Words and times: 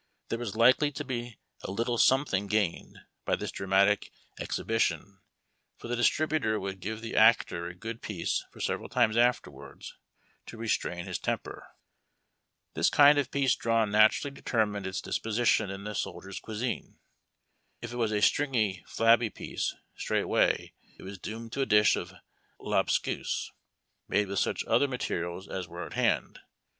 There 0.29 0.39
was 0.39 0.55
likely 0.55 0.91
to 0.93 1.05
be 1.05 1.37
a 1.61 1.69
little 1.69 1.99
something 1.99 2.47
gained 2.47 3.01
by 3.23 3.35
this 3.35 3.51
dramatic 3.51 4.11
exhibition, 4.39 5.19
for 5.77 5.87
the 5.87 5.95
distributor 5.95 6.59
would 6.59 6.79
give 6.79 7.01
the 7.01 7.15
actor 7.15 7.67
a 7.67 7.75
good 7.75 8.01
piece 8.01 8.43
for 8.51 8.59
several 8.59 8.89
times 8.89 9.15
afterwards, 9.15 9.93
to 10.47 10.57
restrain 10.57 11.05
his 11.05 11.19
temper. 11.19 11.67
The 12.73 12.89
kind 12.91 13.19
of 13.19 13.29
piece 13.29 13.53
drawn 13.55 13.91
naturally 13.91 14.31
determined 14.33 14.87
its 14.87 15.01
dispo 15.01 15.39
sition 15.39 15.69
in 15.71 15.83
the 15.83 15.93
soldier's 15.93 16.39
cuisine. 16.39 16.97
If 17.79 17.93
it 17.93 17.97
was 17.97 18.11
a 18.11 18.23
stringy, 18.23 18.83
flabby 18.87 19.29
piece, 19.29 19.75
straightway 19.95 20.73
it 20.97 21.03
was 21.03 21.19
doomed 21.19 21.51
to 21.51 21.61
a 21.61 21.67
dish 21.67 21.95
of 21.95 22.15
lobscouse, 22.59 23.51
made 24.07 24.29
with 24.29 24.39
such 24.39 24.63
other 24.65 24.87
materials 24.87 25.47
as 25.47 25.67
were 25.67 25.85
at 25.85 25.93
hand. 25.93 26.39